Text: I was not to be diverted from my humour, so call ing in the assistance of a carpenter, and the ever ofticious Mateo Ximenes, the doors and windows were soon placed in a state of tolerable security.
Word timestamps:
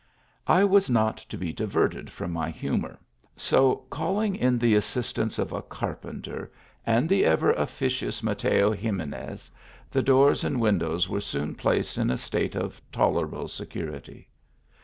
I 0.47 0.63
was 0.63 0.89
not 0.89 1.17
to 1.17 1.37
be 1.37 1.53
diverted 1.53 2.09
from 2.11 2.31
my 2.33 2.49
humour, 2.49 2.97
so 3.37 3.85
call 3.91 4.19
ing 4.19 4.35
in 4.35 4.57
the 4.57 4.73
assistance 4.73 5.37
of 5.37 5.51
a 5.53 5.61
carpenter, 5.61 6.51
and 6.87 7.07
the 7.07 7.23
ever 7.23 7.53
ofticious 7.53 8.23
Mateo 8.23 8.73
Ximenes, 8.73 9.51
the 9.91 10.01
doors 10.01 10.43
and 10.43 10.59
windows 10.59 11.07
were 11.07 11.21
soon 11.21 11.53
placed 11.53 11.99
in 11.99 12.09
a 12.09 12.17
state 12.17 12.55
of 12.55 12.81
tolerable 12.91 13.47
security. 13.47 14.27